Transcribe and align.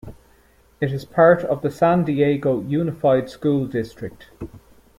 It 0.79 0.91
is 0.91 1.05
part 1.05 1.43
of 1.43 1.61
the 1.61 1.69
San 1.69 2.05
Diego 2.05 2.61
Unified 2.61 3.29
School 3.29 3.67
District. 3.67 4.29